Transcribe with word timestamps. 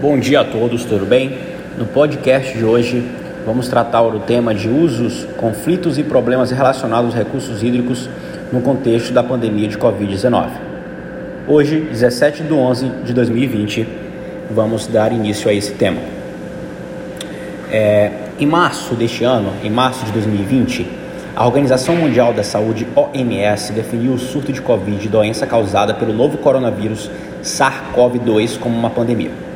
Bom 0.00 0.18
dia 0.18 0.40
a 0.40 0.44
todos, 0.44 0.82
tudo 0.86 1.04
bem? 1.04 1.36
No 1.76 1.84
podcast 1.84 2.56
de 2.56 2.64
hoje 2.64 3.04
vamos 3.44 3.68
tratar 3.68 4.00
o 4.00 4.18
tema 4.20 4.54
de 4.54 4.66
usos, 4.66 5.26
conflitos 5.36 5.98
e 5.98 6.02
problemas 6.02 6.50
relacionados 6.50 7.10
aos 7.10 7.14
recursos 7.14 7.62
hídricos 7.62 8.08
no 8.50 8.62
contexto 8.62 9.12
da 9.12 9.22
pandemia 9.22 9.68
de 9.68 9.76
Covid-19. 9.76 10.46
Hoje, 11.46 11.80
17 11.80 12.44
de 12.44 12.50
11 12.54 12.88
de 13.04 13.12
2020, 13.12 13.86
vamos 14.50 14.86
dar 14.86 15.12
início 15.12 15.50
a 15.50 15.52
esse 15.52 15.72
tema. 15.72 16.00
É, 17.70 18.10
em 18.38 18.46
março 18.46 18.94
deste 18.94 19.22
ano, 19.24 19.52
em 19.62 19.68
março 19.68 20.06
de 20.06 20.12
2020, 20.12 20.86
a 21.36 21.46
Organização 21.46 21.94
Mundial 21.94 22.32
da 22.32 22.42
Saúde, 22.42 22.86
OMS, 22.96 23.70
definiu 23.74 24.14
o 24.14 24.18
surto 24.18 24.50
de 24.50 24.62
Covid, 24.62 25.06
doença 25.10 25.46
causada 25.46 25.92
pelo 25.92 26.14
novo 26.14 26.38
coronavírus 26.38 27.10
SARS-CoV-2, 27.42 28.58
como 28.58 28.74
uma 28.74 28.88
pandemia. 28.88 29.49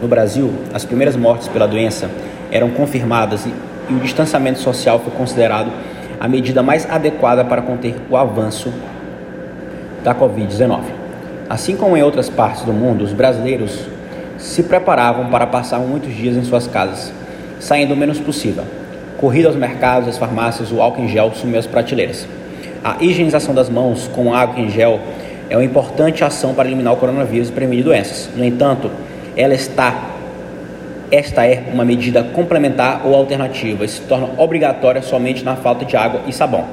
No 0.00 0.06
Brasil, 0.06 0.52
as 0.72 0.84
primeiras 0.84 1.16
mortes 1.16 1.48
pela 1.48 1.66
doença 1.66 2.08
eram 2.52 2.70
confirmadas 2.70 3.44
e, 3.46 3.52
e 3.90 3.94
o 3.94 3.98
distanciamento 3.98 4.60
social 4.60 5.00
foi 5.00 5.12
considerado 5.12 5.72
a 6.20 6.28
medida 6.28 6.62
mais 6.62 6.88
adequada 6.88 7.44
para 7.44 7.62
conter 7.62 7.96
o 8.08 8.16
avanço 8.16 8.72
da 10.04 10.14
Covid-19. 10.14 10.82
Assim 11.50 11.76
como 11.76 11.96
em 11.96 12.02
outras 12.02 12.28
partes 12.28 12.62
do 12.62 12.72
mundo, 12.72 13.02
os 13.02 13.12
brasileiros 13.12 13.86
se 14.36 14.62
preparavam 14.62 15.26
para 15.30 15.46
passar 15.46 15.78
muitos 15.80 16.14
dias 16.14 16.36
em 16.36 16.44
suas 16.44 16.66
casas, 16.66 17.12
saindo 17.58 17.94
o 17.94 17.96
menos 17.96 18.20
possível. 18.20 18.64
Corrida 19.18 19.48
aos 19.48 19.56
mercados, 19.56 20.08
às 20.08 20.16
farmácias, 20.18 20.70
o 20.70 20.80
álcool 20.80 21.02
em 21.02 21.08
gel 21.08 21.32
sumiu 21.34 21.58
as 21.58 21.66
prateleiras. 21.66 22.26
A 22.84 22.96
higienização 23.00 23.52
das 23.52 23.68
mãos 23.68 24.08
com 24.14 24.32
água 24.32 24.60
em 24.60 24.70
gel 24.70 25.00
é 25.50 25.56
uma 25.56 25.64
importante 25.64 26.22
ação 26.22 26.54
para 26.54 26.68
eliminar 26.68 26.92
o 26.92 26.96
coronavírus 26.96 27.48
e 27.48 27.52
prevenir 27.52 27.82
doenças. 27.82 28.28
No 28.36 28.44
entanto, 28.44 28.90
ela 29.38 29.54
está 29.54 30.16
esta 31.10 31.46
é 31.46 31.62
uma 31.72 31.84
medida 31.84 32.22
complementar 32.22 33.02
ou 33.04 33.14
alternativa 33.14 33.84
e 33.84 33.88
se 33.88 34.02
torna 34.02 34.28
obrigatória 34.36 35.00
somente 35.00 35.42
na 35.42 35.56
falta 35.56 35.84
de 35.84 35.96
água 35.96 36.20
e 36.26 36.32
sabão. 36.32 36.66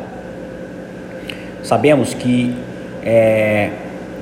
Sabemos 1.64 2.14
que 2.14 2.54
é, 3.02 3.70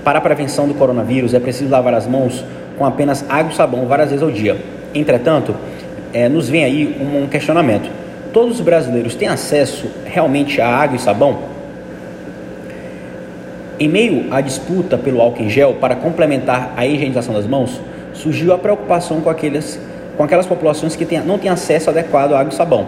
para 0.03 0.19
a 0.19 0.21
prevenção 0.21 0.67
do 0.67 0.75
coronavírus 0.75 1.33
é 1.33 1.39
preciso 1.39 1.71
lavar 1.71 1.95
as 1.95 2.05
mãos 2.05 2.45
com 2.77 2.85
apenas 2.85 3.25
água 3.27 3.51
e 3.51 3.55
sabão 3.55 3.87
várias 3.87 4.09
vezes 4.09 4.21
ao 4.21 4.29
dia. 4.29 4.55
Entretanto, 4.93 5.55
é, 6.13 6.29
nos 6.29 6.47
vem 6.47 6.63
aí 6.63 6.95
um 7.01 7.27
questionamento: 7.27 7.89
todos 8.31 8.59
os 8.59 8.61
brasileiros 8.61 9.15
têm 9.15 9.29
acesso 9.29 9.89
realmente 10.05 10.61
a 10.61 10.67
água 10.67 10.95
e 10.95 10.99
sabão? 10.99 11.39
Em 13.79 13.87
meio 13.87 14.31
à 14.31 14.41
disputa 14.41 14.95
pelo 14.95 15.19
álcool 15.19 15.43
em 15.43 15.49
gel 15.49 15.73
para 15.73 15.95
complementar 15.95 16.71
a 16.77 16.85
higienização 16.85 17.33
das 17.33 17.47
mãos, 17.47 17.81
surgiu 18.13 18.53
a 18.53 18.57
preocupação 18.57 19.21
com, 19.21 19.29
aqueles, 19.29 19.79
com 20.17 20.23
aquelas 20.23 20.45
populações 20.45 20.95
que 20.95 21.05
não 21.19 21.37
têm 21.37 21.49
acesso 21.49 21.89
adequado 21.89 22.33
à 22.33 22.39
água 22.39 22.51
e 22.51 22.55
sabão, 22.55 22.87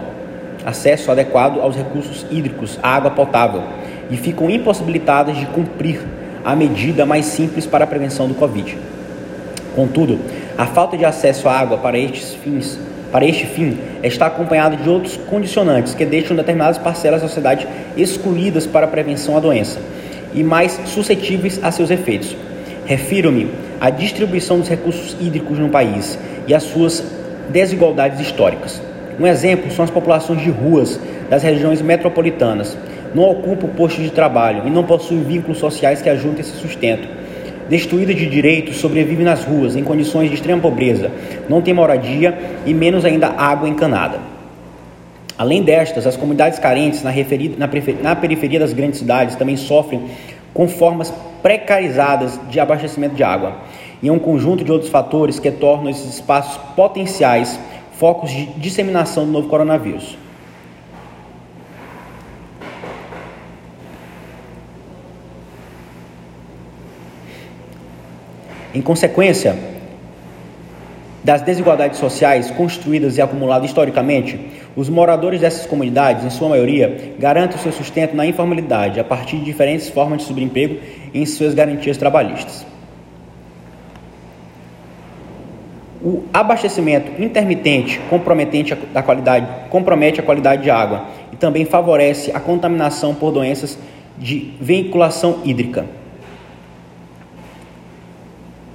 acesso 0.64 1.10
adequado 1.10 1.60
aos 1.60 1.76
recursos 1.76 2.26
hídricos, 2.30 2.78
à 2.82 2.96
água 2.96 3.10
potável, 3.10 3.62
e 4.10 4.16
ficam 4.16 4.48
impossibilitadas 4.48 5.36
de 5.36 5.46
cumprir 5.46 6.00
a 6.44 6.54
medida 6.54 7.04
mais 7.04 7.26
simples 7.26 7.66
para 7.66 7.84
a 7.84 7.86
prevenção 7.86 8.28
do 8.28 8.34
Covid. 8.34 8.78
Contudo, 9.74 10.18
a 10.56 10.66
falta 10.66 10.96
de 10.96 11.04
acesso 11.04 11.48
à 11.48 11.58
água 11.58 11.76
para 11.78 11.98
estes 11.98 12.34
fins 12.34 12.78
para 13.10 13.24
este 13.24 13.46
fim, 13.46 13.78
está 14.02 14.26
acompanhado 14.26 14.76
de 14.76 14.88
outros 14.88 15.16
condicionantes 15.16 15.94
que 15.94 16.04
deixam 16.04 16.36
determinadas 16.36 16.78
parcelas 16.78 17.22
da 17.22 17.28
sociedade 17.28 17.66
excluídas 17.96 18.66
para 18.66 18.86
a 18.86 18.88
prevenção 18.88 19.36
à 19.36 19.40
doença 19.40 19.78
e 20.34 20.42
mais 20.42 20.78
suscetíveis 20.86 21.58
a 21.62 21.70
seus 21.70 21.90
efeitos. 21.90 22.36
Refiro-me 22.84 23.48
à 23.80 23.90
distribuição 23.90 24.58
dos 24.58 24.68
recursos 24.68 25.16
hídricos 25.20 25.58
no 25.58 25.68
país 25.68 26.18
e 26.46 26.54
às 26.54 26.62
suas 26.62 27.04
desigualdades 27.48 28.20
históricas. 28.20 28.80
Um 29.18 29.26
exemplo 29.26 29.70
são 29.70 29.84
as 29.84 29.90
populações 29.90 30.42
de 30.42 30.50
ruas 30.50 31.00
das 31.30 31.42
regiões 31.42 31.80
metropolitanas. 31.80 32.76
Não 33.14 33.24
ocupam 33.24 33.68
postos 33.68 34.04
de 34.04 34.10
trabalho 34.10 34.62
e 34.66 34.70
não 34.70 34.84
possuem 34.84 35.22
vínculos 35.22 35.58
sociais 35.58 36.02
que 36.02 36.08
ajudem 36.08 36.40
esse 36.40 36.56
sustento. 36.56 37.08
Destruídas 37.68 38.14
de 38.14 38.26
direitos, 38.26 38.76
sobrevivem 38.76 39.24
nas 39.24 39.44
ruas 39.44 39.74
em 39.74 39.82
condições 39.82 40.28
de 40.28 40.36
extrema 40.36 40.60
pobreza, 40.60 41.10
não 41.48 41.60
têm 41.60 41.74
moradia 41.74 42.38
e 42.64 42.72
menos 42.72 43.04
ainda 43.04 43.28
água 43.28 43.68
encanada. 43.68 44.18
Além 45.38 45.62
destas, 45.62 46.06
as 46.06 46.16
comunidades 46.16 46.58
carentes 46.58 47.02
na, 47.02 47.12
na 48.02 48.16
periferia 48.16 48.60
das 48.60 48.72
grandes 48.72 49.00
cidades 49.00 49.34
também 49.34 49.56
sofrem 49.56 50.02
com 50.56 50.66
formas 50.66 51.12
precarizadas 51.42 52.40
de 52.48 52.58
abastecimento 52.58 53.14
de 53.14 53.22
água 53.22 53.58
e 54.02 54.10
um 54.10 54.18
conjunto 54.18 54.64
de 54.64 54.72
outros 54.72 54.90
fatores 54.90 55.38
que 55.38 55.50
tornam 55.50 55.90
esses 55.90 56.14
espaços 56.14 56.56
potenciais 56.74 57.60
focos 57.92 58.30
de 58.30 58.46
disseminação 58.58 59.26
do 59.26 59.32
novo 59.32 59.48
coronavírus. 59.48 60.16
Em 68.74 68.80
consequência, 68.80 69.58
das 71.22 71.42
desigualdades 71.42 71.98
sociais 71.98 72.50
construídas 72.50 73.18
e 73.18 73.20
acumuladas 73.20 73.68
historicamente, 73.68 74.38
os 74.76 74.90
moradores 74.90 75.40
dessas 75.40 75.66
comunidades, 75.66 76.22
em 76.22 76.28
sua 76.28 76.50
maioria, 76.50 77.14
garantem 77.18 77.56
o 77.56 77.60
seu 77.60 77.72
sustento 77.72 78.14
na 78.14 78.26
informalidade 78.26 79.00
a 79.00 79.04
partir 79.04 79.38
de 79.38 79.44
diferentes 79.44 79.88
formas 79.88 80.18
de 80.18 80.24
subemprego 80.24 80.78
em 81.14 81.24
suas 81.24 81.54
garantias 81.54 81.96
trabalhistas. 81.96 82.66
O 86.04 86.24
abastecimento 86.32 87.20
intermitente 87.20 87.98
comprometente 88.10 88.76
a 88.94 89.02
qualidade, 89.02 89.48
compromete 89.70 90.20
a 90.20 90.22
qualidade 90.22 90.62
de 90.62 90.70
água 90.70 91.06
e 91.32 91.36
também 91.36 91.64
favorece 91.64 92.30
a 92.32 92.38
contaminação 92.38 93.14
por 93.14 93.32
doenças 93.32 93.78
de 94.18 94.52
veiculação 94.60 95.40
hídrica. 95.42 95.86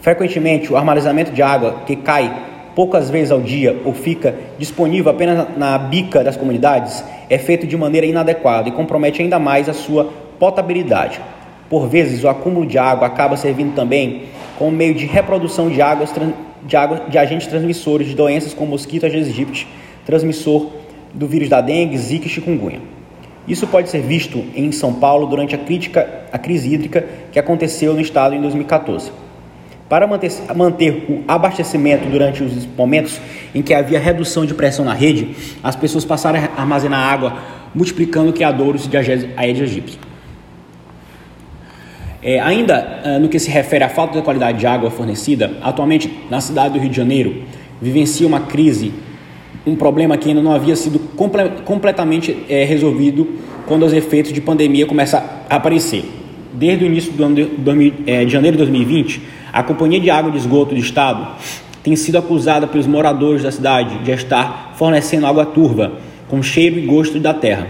Frequentemente, 0.01 0.73
o 0.73 0.75
armazenamento 0.75 1.31
de 1.31 1.43
água 1.43 1.83
que 1.85 1.95
cai 1.95 2.50
poucas 2.75 3.09
vezes 3.09 3.31
ao 3.31 3.41
dia 3.41 3.81
ou 3.85 3.93
fica 3.93 4.35
disponível 4.57 5.11
apenas 5.11 5.57
na 5.57 5.77
bica 5.77 6.23
das 6.23 6.37
comunidades 6.37 7.03
é 7.29 7.37
feito 7.37 7.67
de 7.67 7.77
maneira 7.77 8.05
inadequada 8.05 8.69
e 8.69 8.71
compromete 8.71 9.21
ainda 9.21 9.39
mais 9.39 9.69
a 9.69 9.73
sua 9.73 10.11
potabilidade. 10.39 11.19
Por 11.69 11.87
vezes, 11.87 12.23
o 12.23 12.27
acúmulo 12.27 12.65
de 12.65 12.77
água 12.77 13.07
acaba 13.07 13.37
servindo 13.37 13.73
também 13.73 14.23
como 14.57 14.71
meio 14.71 14.93
de 14.93 15.05
reprodução 15.05 15.69
de, 15.69 15.81
águas, 15.81 16.13
de, 16.63 16.75
água, 16.75 17.03
de 17.07 17.17
agentes 17.17 17.47
transmissores 17.47 18.07
de 18.07 18.15
doenças 18.15 18.53
como 18.53 18.71
mosquito 18.71 19.05
Aedes 19.05 19.27
aegypti, 19.27 19.67
transmissor 20.05 20.67
do 21.13 21.27
vírus 21.27 21.47
da 21.47 21.61
dengue, 21.61 21.97
zika 21.97 22.27
e 22.27 22.29
chikungunya. 22.29 22.79
Isso 23.47 23.65
pode 23.67 23.89
ser 23.89 24.01
visto 24.01 24.43
em 24.55 24.71
São 24.71 24.93
Paulo 24.93 25.25
durante 25.27 25.55
a, 25.55 25.57
crítica, 25.57 26.25
a 26.31 26.37
crise 26.37 26.73
hídrica 26.73 27.05
que 27.31 27.39
aconteceu 27.39 27.93
no 27.93 28.01
estado 28.01 28.35
em 28.35 28.41
2014. 28.41 29.11
Para 29.91 30.07
manter, 30.07 30.31
manter 30.55 31.05
o 31.09 31.21
abastecimento 31.27 32.07
durante 32.07 32.41
os 32.41 32.65
momentos 32.77 33.19
em 33.53 33.61
que 33.61 33.73
havia 33.73 33.99
redução 33.99 34.45
de 34.45 34.53
pressão 34.53 34.85
na 34.85 34.93
rede, 34.93 35.35
as 35.61 35.75
pessoas 35.75 36.05
passaram 36.05 36.39
a 36.39 36.61
armazenar 36.61 37.11
água, 37.11 37.37
multiplicando 37.75 38.31
criadouros 38.31 38.87
de 38.87 38.95
Aedes 38.95 39.27
aegypti. 39.35 39.99
É, 42.23 42.39
ainda 42.39 43.01
uh, 43.03 43.19
no 43.19 43.27
que 43.27 43.37
se 43.37 43.51
refere 43.51 43.83
à 43.83 43.89
falta 43.89 44.17
de 44.17 44.23
qualidade 44.23 44.59
de 44.59 44.65
água 44.65 44.89
fornecida, 44.89 45.57
atualmente 45.61 46.09
na 46.29 46.39
cidade 46.39 46.75
do 46.75 46.79
Rio 46.79 46.89
de 46.89 46.95
Janeiro 46.95 47.43
vivencia 47.81 48.25
uma 48.25 48.39
crise, 48.39 48.93
um 49.67 49.75
problema 49.75 50.15
que 50.15 50.29
ainda 50.29 50.41
não 50.41 50.53
havia 50.53 50.77
sido 50.77 50.99
comple 51.17 51.49
completamente 51.65 52.45
é, 52.47 52.63
resolvido 52.63 53.27
quando 53.67 53.85
os 53.85 53.91
efeitos 53.91 54.31
de 54.31 54.39
pandemia 54.39 54.85
começam 54.85 55.21
a 55.49 55.57
aparecer. 55.57 56.05
Desde 56.53 56.85
o 56.85 56.87
início 56.87 57.11
do 57.11 57.25
ano 57.25 57.35
de, 57.35 57.93
é, 58.07 58.23
de 58.23 58.31
janeiro 58.31 58.55
de 58.55 58.63
2020, 58.63 59.40
a 59.51 59.63
Companhia 59.63 59.99
de 59.99 60.09
Água 60.09 60.29
e 60.29 60.33
de 60.33 60.37
Esgoto 60.37 60.73
do 60.73 60.79
Estado 60.79 61.27
tem 61.83 61.95
sido 61.95 62.17
acusada 62.17 62.67
pelos 62.67 62.87
moradores 62.87 63.43
da 63.43 63.51
cidade 63.51 63.97
de 63.99 64.11
estar 64.11 64.73
fornecendo 64.75 65.25
água 65.25 65.45
turva, 65.45 65.93
com 66.27 66.41
cheiro 66.41 66.77
e 66.77 66.85
gosto 66.85 67.19
da 67.19 67.33
terra. 67.33 67.67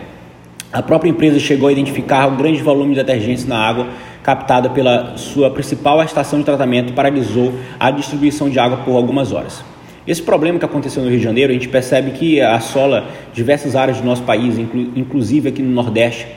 A 0.71 0.81
própria 0.81 1.09
empresa 1.09 1.39
chegou 1.39 1.69
a 1.69 1.71
identificar 1.71 2.27
o 2.27 2.37
grande 2.37 2.61
volume 2.61 2.93
de 2.93 3.01
detergentes 3.01 3.45
na 3.45 3.57
água 3.57 3.87
captada 4.23 4.69
pela 4.69 5.17
sua 5.17 5.49
principal 5.49 6.01
estação 6.03 6.39
de 6.39 6.45
tratamento 6.45 6.93
paralisou 6.93 7.53
a 7.79 7.89
distribuição 7.89 8.49
de 8.49 8.59
água 8.59 8.77
por 8.77 8.95
algumas 8.95 9.31
horas. 9.31 9.63
Esse 10.05 10.21
problema 10.21 10.59
que 10.59 10.65
aconteceu 10.65 11.03
no 11.03 11.09
Rio 11.09 11.19
de 11.19 11.23
Janeiro, 11.23 11.51
a 11.51 11.53
gente 11.53 11.67
percebe 11.67 12.11
que 12.11 12.41
assola 12.41 13.05
diversas 13.33 13.75
áreas 13.75 13.99
do 13.99 14.05
nosso 14.05 14.23
país, 14.23 14.57
inclusive 14.95 15.49
aqui 15.49 15.61
no 15.61 15.71
Nordeste. 15.71 16.27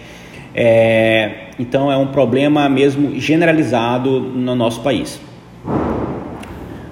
É, 0.54 1.48
então 1.58 1.90
é 1.90 1.96
um 1.96 2.06
problema 2.06 2.68
mesmo 2.68 3.18
generalizado 3.18 4.20
no 4.20 4.54
nosso 4.54 4.80
país. 4.82 5.20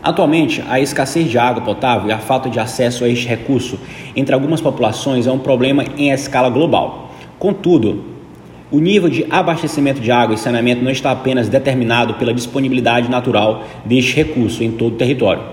Atualmente, 0.02 0.64
a 0.68 0.80
escassez 0.80 1.30
de 1.30 1.38
água 1.38 1.62
potável 1.62 2.08
e 2.08 2.12
a 2.12 2.18
falta 2.18 2.50
de 2.50 2.58
acesso 2.58 3.04
a 3.04 3.08
este 3.08 3.28
recurso 3.28 3.78
entre 4.16 4.34
algumas 4.34 4.60
populações 4.60 5.28
é 5.28 5.32
um 5.32 5.38
problema 5.38 5.84
em 5.96 6.10
escala 6.10 6.50
global. 6.50 7.12
Contudo, 7.38 8.04
o 8.68 8.80
nível 8.80 9.08
de 9.08 9.24
abastecimento 9.30 10.00
de 10.00 10.10
água 10.10 10.34
e 10.34 10.38
saneamento 10.38 10.82
não 10.82 10.90
está 10.90 11.12
apenas 11.12 11.48
determinado 11.48 12.14
pela 12.14 12.34
disponibilidade 12.34 13.08
natural 13.08 13.64
deste 13.84 14.16
recurso 14.16 14.64
em 14.64 14.72
todo 14.72 14.94
o 14.94 14.96
território. 14.96 15.44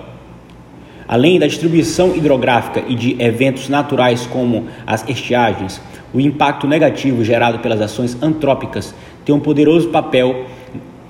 Além 1.08 1.38
da 1.38 1.46
distribuição 1.46 2.16
hidrográfica 2.16 2.84
e 2.88 2.96
de 2.96 3.22
eventos 3.22 3.70
naturais 3.70 4.26
como 4.26 4.66
as 4.88 5.08
estiagens, 5.08 5.80
o 6.12 6.20
impacto 6.20 6.66
negativo 6.66 7.24
gerado 7.24 7.60
pelas 7.60 7.82
ações 7.82 8.18
antrópicas 8.20 8.96
tem 9.24 9.36
um 9.36 9.40
poderoso 9.40 9.90
papel 9.90 10.46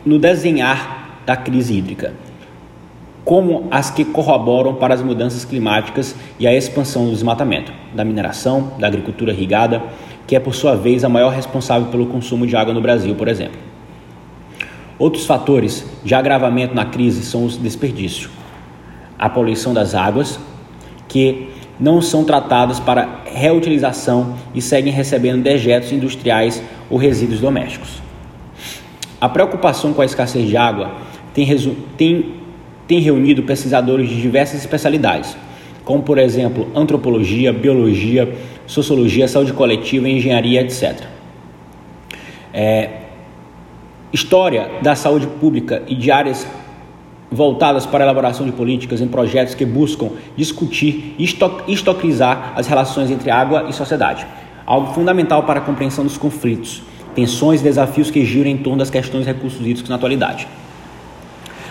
no 0.06 0.20
desenhar 0.20 1.22
da 1.26 1.38
crise 1.38 1.78
hídrica, 1.78 2.14
como 3.30 3.68
as 3.70 3.92
que 3.92 4.04
corroboram 4.04 4.74
para 4.74 4.92
as 4.92 5.04
mudanças 5.04 5.46
climáticas 5.46 6.16
e 6.40 6.48
a 6.48 6.56
expansão 6.56 7.06
do 7.06 7.12
desmatamento, 7.12 7.72
da 7.94 8.04
mineração, 8.04 8.72
da 8.80 8.88
agricultura 8.88 9.32
irrigada, 9.32 9.84
que 10.26 10.36
é 10.36 10.40
por 10.40 10.56
sua 10.56 10.76
vez 10.76 11.04
a 11.04 11.10
maior 11.10 11.30
responsável 11.30 11.90
pelo 11.90 12.08
consumo 12.08 12.48
de 12.48 12.56
água 12.56 12.74
no 12.74 12.82
Brasil, 12.82 13.14
por 13.14 13.28
exemplo. 13.28 13.60
Outros 14.98 15.28
fatores 15.28 15.86
de 16.04 16.16
agravamento 16.16 16.74
na 16.74 16.86
crise 16.86 17.22
são 17.22 17.46
os 17.46 17.56
desperdícios, 17.56 18.32
a 19.20 19.30
poluição 19.30 19.76
das 19.76 19.94
águas, 19.94 20.40
que 21.08 21.50
não 21.80 22.02
são 22.02 22.24
tratadas 22.24 22.80
para 22.80 23.20
reutilização 23.26 24.38
e 24.56 24.62
seguem 24.62 24.92
recebendo 24.92 25.44
dejetos 25.44 25.92
industriais 25.92 26.64
ou 26.90 26.98
resíduos 26.98 27.40
domésticos. 27.40 28.02
A 29.22 29.30
preocupação 29.30 29.94
com 29.94 30.02
a 30.02 30.06
escassez 30.06 30.50
de 30.50 30.58
água 30.58 30.94
tem, 31.32 31.46
tem, 31.96 32.39
tem 32.90 33.00
reunido 33.00 33.44
pesquisadores 33.44 34.10
de 34.10 34.20
diversas 34.20 34.60
especialidades, 34.60 35.38
como 35.86 36.02
por 36.02 36.18
exemplo 36.18 36.68
antropologia, 36.74 37.54
biologia, 37.54 38.36
sociologia, 38.66 39.28
saúde 39.28 39.54
coletiva, 39.54 40.10
engenharia, 40.10 40.62
etc. 40.62 41.04
É, 42.52 42.90
história 44.12 44.72
da 44.82 44.96
saúde 44.96 45.28
pública 45.28 45.84
e 45.88 45.94
de 45.94 46.10
áreas 46.10 46.48
voltadas 47.32 47.86
para 47.86 48.04
a 48.04 48.06
elaboração 48.06 48.44
de 48.44 48.52
políticas 48.52 49.02
em 49.02 49.08
projetos 49.08 49.54
que 49.54 49.66
buscam 49.66 50.10
discutir 50.36 51.14
e 51.20 51.24
estocrizar 51.72 52.54
as 52.56 52.66
relações 52.66 53.12
entre 53.12 53.30
água 53.30 53.68
e 53.70 53.74
sociedade, 53.74 54.26
algo 54.66 54.96
fundamental 54.96 55.44
para 55.44 55.60
a 55.60 55.62
compreensão 55.62 56.04
dos 56.04 56.18
conflitos, 56.18 56.82
tensões 57.14 57.62
e 57.62 57.64
desafios 57.64 58.10
que 58.10 58.26
giram 58.26 58.50
em 58.50 58.58
torno 58.58 58.80
das 58.80 58.90
questões 58.90 59.26
de 59.26 59.32
recursos 59.32 59.62
hídricos 59.62 59.90
na 59.90 59.96
atualidade. 59.96 60.48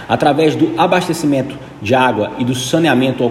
Através 0.09 0.57
do 0.57 0.73
abastecimento 0.77 1.57
de 1.83 1.95
água 1.95 2.33
e 2.39 2.45
do 2.45 2.55
saneamento 2.55 3.31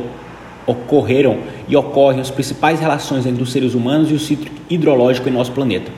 ocorreram 0.65 1.39
e 1.67 1.75
ocorrem 1.75 2.21
as 2.21 2.29
principais 2.29 2.79
relações 2.79 3.25
entre 3.25 3.41
os 3.41 3.51
seres 3.51 3.73
humanos 3.73 4.11
e 4.11 4.13
o 4.13 4.19
ciclo 4.19 4.51
hidrológico 4.69 5.27
em 5.27 5.31
nosso 5.31 5.51
planeta 5.51 5.91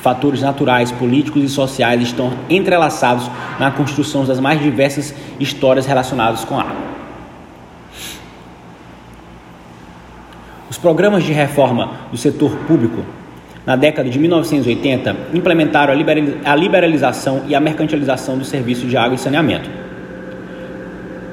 fatores 0.00 0.40
naturais, 0.40 0.92
políticos 0.92 1.42
e 1.42 1.48
sociais 1.48 2.00
estão 2.00 2.32
entrelaçados 2.48 3.28
na 3.58 3.70
construção 3.70 4.24
das 4.24 4.40
mais 4.40 4.60
diversas 4.60 5.14
histórias 5.38 5.86
relacionadas 5.86 6.44
com 6.44 6.56
a 6.56 6.62
água. 6.62 6.88
Os 10.70 10.78
programas 10.78 11.24
de 11.24 11.32
reforma 11.32 11.92
do 12.10 12.16
setor 12.16 12.56
público 12.66 13.04
na 13.66 13.74
década 13.74 14.08
de 14.08 14.18
1980 14.18 15.16
implementaram 15.34 15.92
a 16.44 16.56
liberalização 16.56 17.42
e 17.46 17.54
a 17.54 17.60
mercantilização 17.60 18.38
do 18.38 18.44
serviço 18.44 18.86
de 18.86 18.96
água 18.96 19.16
e 19.16 19.18
saneamento, 19.18 19.68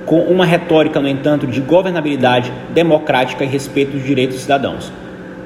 com 0.05 0.19
uma 0.21 0.45
retórica, 0.45 0.99
no 0.99 1.07
entanto, 1.07 1.47
de 1.47 1.59
governabilidade 1.59 2.51
democrática 2.73 3.43
e 3.43 3.47
respeito 3.47 3.93
dos 3.93 4.03
direitos 4.03 4.35
dos 4.35 4.43
cidadãos. 4.43 4.91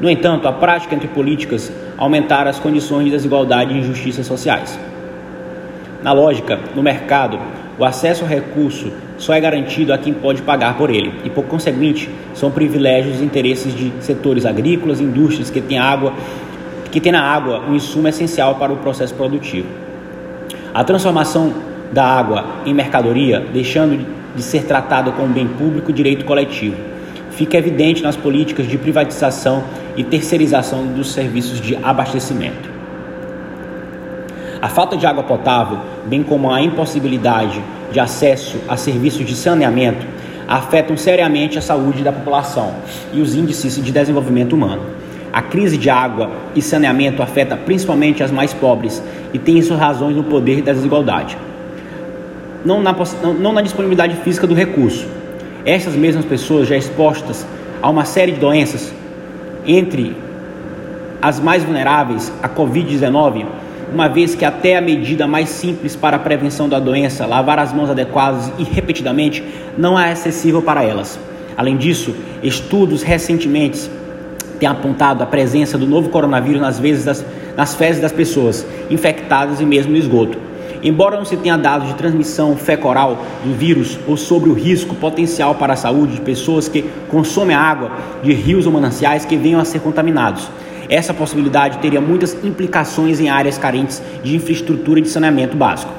No 0.02 0.10
entanto, 0.10 0.48
a 0.48 0.52
prática 0.52 0.96
entre 0.96 1.08
políticas 1.08 1.72
aumentaram 1.98 2.50
as 2.50 2.60
condições 2.60 3.06
de 3.06 3.12
desigualdade 3.12 3.74
e 3.74 3.80
injustiças 3.80 4.26
sociais. 4.26 4.78
Na 6.04 6.14
lógica, 6.14 6.60
no 6.76 6.82
mercado, 6.82 7.40
o 7.78 7.86
acesso 7.86 8.24
ao 8.24 8.30
recurso 8.30 8.92
só 9.18 9.34
é 9.34 9.40
garantido 9.40 9.94
a 9.94 9.98
quem 9.98 10.14
pode 10.14 10.42
pagar 10.42 10.78
por 10.78 10.90
ele, 10.90 11.14
e 11.24 11.30
por 11.30 11.46
conseguinte, 11.46 12.10
são 12.34 12.52
privilégios 12.52 13.20
e 13.20 13.24
interesses 13.24 13.76
de 13.76 13.92
setores 14.00 14.46
agrícolas 14.46 15.00
e 15.00 15.04
indústrias 15.04 15.50
que 15.50 15.60
têm 15.60 15.78
água, 15.78 16.14
que 16.92 17.00
têm 17.00 17.12
na 17.12 17.22
água 17.22 17.62
um 17.70 17.76
insumo 17.76 18.08
essencial 18.08 18.56
para 18.56 18.72
o 18.72 18.78
processo 18.78 19.14
produtivo. 19.14 19.68
A 20.74 20.84
transformação 20.84 21.54
da 21.92 22.06
água 22.06 22.46
em 22.66 22.74
mercadoria, 22.74 23.46
deixando 23.52 24.19
de 24.36 24.42
ser 24.42 24.64
tratada 24.64 25.12
como 25.12 25.34
bem 25.34 25.48
público 25.48 25.92
direito 25.92 26.26
coletivo, 26.26 26.78
fica 27.32 27.58
evidente 27.58 28.04
nas 28.04 28.16
políticas 28.16 28.68
de 28.68 28.78
privatização 28.78 29.64
e 29.96 30.04
terceirização 30.04 30.86
dos 30.88 31.12
serviços 31.12 31.60
de 31.62 31.76
abastecimento. 31.76 32.70
A 34.62 34.68
falta 34.68 34.98
de 34.98 35.06
água 35.06 35.24
potável, 35.24 35.80
bem 36.06 36.22
como 36.22 36.52
a 36.52 36.62
impossibilidade 36.62 37.62
de 37.92 38.00
acesso 38.00 38.58
a 38.68 38.76
serviços 38.76 39.26
de 39.26 39.34
saneamento, 39.34 40.06
afetam 40.48 40.98
seriamente 40.98 41.58
a 41.58 41.62
saúde 41.62 42.04
da 42.04 42.12
população 42.12 42.74
e 43.14 43.22
os 43.22 43.36
índices 43.36 43.82
de 43.82 43.92
desenvolvimento 43.92 44.54
humano. 44.54 44.82
A 45.32 45.42
crise 45.42 45.78
de 45.78 45.90
água 45.90 46.32
e 46.56 46.62
saneamento 46.62 47.22
afeta 47.22 47.56
principalmente 47.56 48.24
as 48.24 48.32
mais 48.32 48.54
pobres 48.54 49.02
e 49.32 49.40
tem 49.40 49.62
suas 49.62 49.80
razões 49.80 50.16
no 50.16 50.24
poder 50.24 50.62
da 50.62 50.74
desigualdade, 50.74 51.38
não 52.64 52.82
na, 52.82 52.96
não 53.40 53.54
na 53.54 53.62
disponibilidade 53.62 54.16
física 54.18 54.46
do 54.46 54.54
recurso, 54.54 55.08
essas 55.66 55.96
mesmas 55.96 56.26
pessoas 56.26 56.68
já 56.68 56.76
expostas 56.76 57.46
a 57.82 57.90
uma 57.90 58.06
série 58.06 58.32
de 58.32 58.40
doenças, 58.40 58.94
entre 59.66 60.16
as 61.22 61.40
mais 61.40 61.64
vulneráveis, 61.64 62.32
a 62.42 62.48
Covid-19, 62.48 63.46
uma 63.94 64.08
vez 64.08 64.36
que 64.36 64.46
até 64.46 64.78
a 64.78 64.82
medida 64.82 65.28
mais 65.28 65.50
simples 65.50 65.96
para 65.96 66.18
a 66.18 66.20
prevenção 66.20 66.70
da 66.70 66.80
doença, 66.80 67.26
lavar 67.26 67.60
as 67.60 67.74
mãos 67.74 67.90
adequadas 67.90 68.52
e 68.58 68.64
repetidamente, 68.64 69.44
não 69.78 70.00
é 70.00 70.12
acessível 70.12 70.62
para 70.62 70.84
elas. 70.84 71.20
Além 71.58 71.76
disso, 71.76 72.16
estudos 72.42 73.02
recentemente 73.02 73.90
têm 74.60 74.70
apontado 74.70 75.24
a 75.24 75.26
presença 75.26 75.78
do 75.78 75.88
novo 75.88 76.10
coronavírus 76.10 76.62
nas, 76.62 76.80
vezes 76.80 77.06
das, 77.06 77.26
nas 77.56 77.76
fezes 77.76 78.02
das 78.02 78.12
pessoas 78.12 78.66
infectadas 78.90 79.60
e 79.60 79.66
mesmo 79.66 79.92
no 79.92 79.98
esgoto. 79.98 80.49
Embora 80.82 81.18
não 81.18 81.26
se 81.26 81.36
tenha 81.36 81.58
dados 81.58 81.88
de 81.90 81.96
transmissão 81.96 82.56
fecoral 82.56 83.18
do 83.44 83.54
vírus 83.54 84.00
ou 84.08 84.16
sobre 84.16 84.50
o 84.50 84.54
risco 84.54 84.96
potencial 84.96 85.56
para 85.56 85.74
a 85.74 85.76
saúde 85.76 86.14
de 86.14 86.22
pessoas 86.22 86.70
que 86.70 86.90
consomem 87.10 87.56
água 87.56 87.92
de 88.24 88.34
rios 88.34 88.66
ou 88.66 88.72
mananciais 88.72 89.26
que 89.26 89.36
venham 89.36 89.60
a 89.60 89.66
ser 89.66 89.80
contaminados, 89.80 90.50
essa 90.90 91.14
possibilidade 91.14 91.78
teria 91.78 92.02
muitas 92.02 92.36
implicações 92.44 93.20
em 93.20 93.30
áreas 93.30 93.58
carentes 93.58 94.02
de 94.24 94.36
infraestrutura 94.36 95.00
de 95.00 95.08
saneamento 95.08 95.56
básico. 95.56 95.92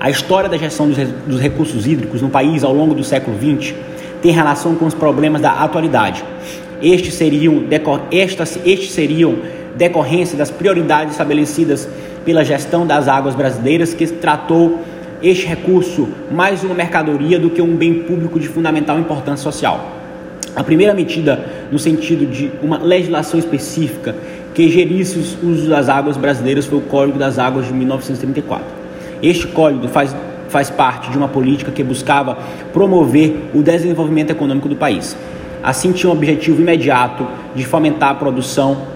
A 0.00 0.08
história 0.08 0.48
da 0.48 0.56
gestão 0.56 0.90
dos 1.26 1.38
recursos 1.38 1.86
hídricos 1.86 2.22
no 2.22 2.30
país 2.30 2.64
ao 2.64 2.74
longo 2.74 2.94
do 2.94 3.04
século 3.04 3.36
XX 3.36 3.74
tem 4.22 4.32
relação 4.32 4.74
com 4.74 4.86
os 4.86 4.94
problemas 4.94 5.42
da 5.42 5.52
atualidade. 5.52 6.24
Estes 6.80 7.14
seriam, 7.14 7.64
estas, 8.10 8.58
estes 8.64 8.92
seriam 8.92 9.36
decorrência 9.76 10.36
das 10.36 10.50
prioridades 10.50 11.12
estabelecidas 11.12 11.88
pela 12.24 12.44
gestão 12.44 12.86
das 12.86 13.08
águas 13.08 13.34
brasileiras, 13.34 13.94
que 13.94 14.06
tratou 14.06 14.80
este 15.22 15.46
recurso 15.46 16.08
mais 16.30 16.64
uma 16.64 16.74
mercadoria 16.74 17.38
do 17.38 17.50
que 17.50 17.62
um 17.62 17.76
bem 17.76 17.94
público 17.94 18.40
de 18.40 18.48
fundamental 18.48 18.98
importância 18.98 19.44
social. 19.44 20.02
A 20.54 20.62
primeira 20.62 20.92
medida 20.92 21.44
no 21.70 21.78
sentido 21.78 22.26
de 22.26 22.50
uma 22.62 22.78
legislação 22.78 23.38
específica 23.38 24.14
que 24.52 24.68
gerisse 24.68 25.18
os 25.18 25.42
usos 25.42 25.68
das 25.68 25.88
águas 25.88 26.16
brasileiras 26.16 26.66
foi 26.66 26.78
o 26.78 26.82
Código 26.82 27.18
das 27.18 27.38
Águas 27.38 27.66
de 27.66 27.72
1934. 27.72 28.64
Este 29.22 29.46
código 29.46 29.88
faz, 29.88 30.14
faz 30.48 30.68
parte 30.68 31.10
de 31.10 31.16
uma 31.16 31.28
política 31.28 31.70
que 31.70 31.82
buscava 31.82 32.36
promover 32.72 33.48
o 33.54 33.62
desenvolvimento 33.62 34.30
econômico 34.30 34.68
do 34.68 34.76
país. 34.76 35.16
Assim, 35.62 35.92
tinha 35.92 36.10
o 36.10 36.12
objetivo 36.12 36.60
imediato 36.60 37.26
de 37.54 37.64
fomentar 37.64 38.10
a 38.10 38.14
produção 38.14 38.91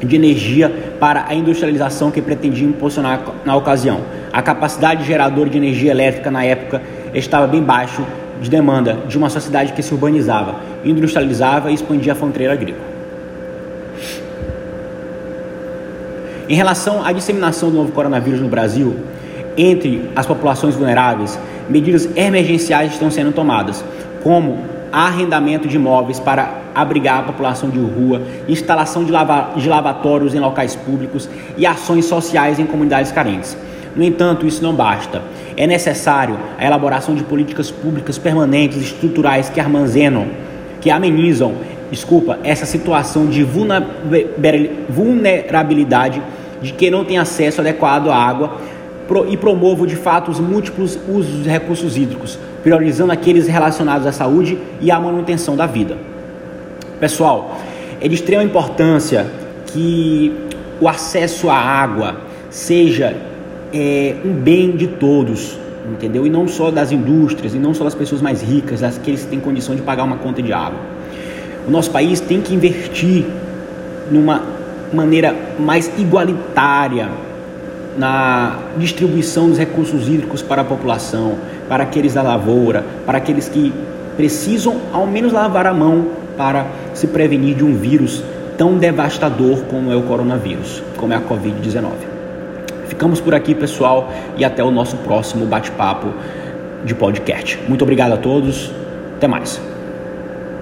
de 0.00 0.16
energia 0.16 0.72
para 1.00 1.24
a 1.28 1.34
industrialização 1.34 2.10
que 2.10 2.22
pretendia 2.22 2.66
impulsionar 2.66 3.20
na 3.44 3.56
ocasião. 3.56 4.00
A 4.32 4.42
capacidade 4.42 5.04
geradora 5.04 5.50
de 5.50 5.56
energia 5.56 5.90
elétrica 5.90 6.30
na 6.30 6.44
época 6.44 6.82
estava 7.14 7.46
bem 7.46 7.62
baixo 7.62 8.04
de 8.40 8.48
demanda 8.48 8.98
de 9.08 9.18
uma 9.18 9.28
sociedade 9.28 9.72
que 9.72 9.82
se 9.82 9.92
urbanizava, 9.92 10.56
industrializava 10.84 11.70
e 11.70 11.74
expandia 11.74 12.12
a 12.12 12.16
fronteira 12.16 12.52
agrícola. 12.52 12.98
Em 16.48 16.54
relação 16.54 17.04
à 17.04 17.12
disseminação 17.12 17.70
do 17.70 17.76
novo 17.76 17.92
coronavírus 17.92 18.40
no 18.40 18.48
Brasil, 18.48 18.96
entre 19.56 20.08
as 20.16 20.24
populações 20.24 20.74
vulneráveis, 20.74 21.38
medidas 21.68 22.08
emergenciais 22.16 22.92
estão 22.92 23.10
sendo 23.10 23.32
tomadas, 23.32 23.84
como 24.22 24.58
arrendamento 24.90 25.68
de 25.68 25.76
imóveis 25.76 26.18
para 26.18 26.50
abrigar 26.80 27.20
a 27.20 27.22
população 27.22 27.70
de 27.70 27.78
rua, 27.78 28.20
instalação 28.48 29.04
de, 29.04 29.12
lava, 29.12 29.52
de 29.56 29.68
lavatórios 29.68 30.34
em 30.34 30.40
locais 30.40 30.76
públicos 30.76 31.28
e 31.56 31.66
ações 31.66 32.04
sociais 32.04 32.58
em 32.58 32.66
comunidades 32.66 33.12
carentes. 33.12 33.56
No 33.96 34.04
entanto, 34.04 34.46
isso 34.46 34.62
não 34.62 34.74
basta. 34.74 35.22
É 35.56 35.66
necessário 35.66 36.38
a 36.56 36.64
elaboração 36.64 37.14
de 37.14 37.24
políticas 37.24 37.70
públicas 37.70 38.16
permanentes, 38.16 38.80
estruturais 38.80 39.48
que 39.48 39.58
armazenam, 39.58 40.26
que 40.80 40.90
amenizam, 40.90 41.54
desculpa, 41.90 42.38
essa 42.44 42.64
situação 42.64 43.26
de 43.26 43.42
vulnerabilidade 43.42 46.22
de 46.62 46.72
quem 46.72 46.90
não 46.90 47.04
tem 47.04 47.18
acesso 47.18 47.60
adequado 47.60 48.08
à 48.08 48.16
água 48.16 48.56
e 49.28 49.36
promovam 49.36 49.86
de 49.86 49.96
fato 49.96 50.30
os 50.30 50.38
múltiplos 50.38 50.98
usos 51.08 51.42
de 51.42 51.48
recursos 51.48 51.96
hídricos, 51.96 52.38
priorizando 52.62 53.10
aqueles 53.10 53.48
relacionados 53.48 54.06
à 54.06 54.12
saúde 54.12 54.58
e 54.80 54.90
à 54.90 55.00
manutenção 55.00 55.56
da 55.56 55.66
vida. 55.66 55.96
Pessoal, 57.00 57.56
é 58.00 58.08
de 58.08 58.14
extrema 58.16 58.42
importância 58.42 59.24
que 59.66 60.34
o 60.80 60.88
acesso 60.88 61.48
à 61.48 61.54
água 61.54 62.16
seja 62.50 63.16
é, 63.72 64.16
um 64.24 64.32
bem 64.32 64.72
de 64.72 64.88
todos, 64.88 65.56
entendeu? 65.88 66.26
E 66.26 66.30
não 66.30 66.48
só 66.48 66.72
das 66.72 66.90
indústrias, 66.90 67.54
e 67.54 67.58
não 67.58 67.72
só 67.72 67.84
das 67.84 67.94
pessoas 67.94 68.20
mais 68.20 68.42
ricas, 68.42 68.80
daqueles 68.80 69.22
que 69.22 69.28
têm 69.28 69.38
condição 69.38 69.76
de 69.76 69.82
pagar 69.82 70.02
uma 70.02 70.16
conta 70.16 70.42
de 70.42 70.52
água. 70.52 70.80
O 71.68 71.70
nosso 71.70 71.88
país 71.92 72.18
tem 72.18 72.40
que 72.40 72.52
investir 72.52 73.26
numa 74.10 74.42
maneira 74.92 75.36
mais 75.56 75.92
igualitária 75.98 77.08
na 77.96 78.58
distribuição 78.76 79.48
dos 79.48 79.58
recursos 79.58 80.08
hídricos 80.08 80.42
para 80.42 80.62
a 80.62 80.64
população, 80.64 81.36
para 81.68 81.84
aqueles 81.84 82.14
da 82.14 82.22
lavoura, 82.22 82.84
para 83.06 83.18
aqueles 83.18 83.48
que 83.48 83.72
precisam 84.16 84.78
ao 84.92 85.06
menos 85.06 85.32
lavar 85.32 85.66
a 85.66 85.72
mão 85.72 86.27
para 86.38 86.66
se 86.94 87.08
prevenir 87.08 87.56
de 87.56 87.64
um 87.64 87.74
vírus 87.74 88.22
tão 88.56 88.78
devastador 88.78 89.64
como 89.68 89.92
é 89.92 89.96
o 89.96 90.02
coronavírus, 90.02 90.82
como 90.96 91.12
é 91.12 91.16
a 91.16 91.20
Covid-19. 91.20 91.90
Ficamos 92.86 93.20
por 93.20 93.34
aqui, 93.34 93.54
pessoal, 93.54 94.10
e 94.36 94.44
até 94.44 94.64
o 94.64 94.70
nosso 94.70 94.96
próximo 94.98 95.44
bate-papo 95.44 96.14
de 96.84 96.94
podcast. 96.94 97.58
Muito 97.68 97.82
obrigado 97.82 98.12
a 98.12 98.16
todos, 98.16 98.72
até 99.16 99.28
mais. 99.28 99.60